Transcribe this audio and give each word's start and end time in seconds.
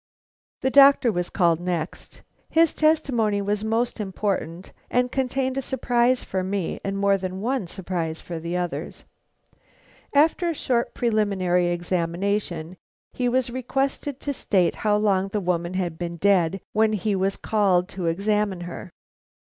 The 0.61 0.71
doctor 0.71 1.11
was 1.11 1.29
called 1.29 1.59
next. 1.59 2.23
His 2.49 2.73
testimony 2.73 3.39
was 3.39 3.63
most 3.63 3.99
important, 3.99 4.73
and 4.89 5.11
contained 5.11 5.59
a 5.59 5.61
surprise 5.61 6.23
for 6.23 6.43
me 6.43 6.79
and 6.83 6.97
more 6.97 7.19
than 7.19 7.39
one 7.39 7.67
surprise 7.67 8.19
for 8.19 8.39
the 8.39 8.57
others. 8.57 9.03
After 10.15 10.49
a 10.49 10.55
short 10.55 10.95
preliminary 10.95 11.67
examination, 11.67 12.77
he 13.13 13.29
was 13.29 13.51
requested 13.51 14.19
to 14.21 14.33
state 14.33 14.73
how 14.77 14.97
long 14.97 15.27
the 15.27 15.39
woman 15.39 15.75
had 15.75 15.99
been 15.99 16.15
dead 16.15 16.61
when 16.73 16.93
he 16.93 17.15
was 17.15 17.37
called 17.37 17.83
in 17.91 17.95
to 17.97 18.07
examine 18.07 18.61
her. 18.61 18.89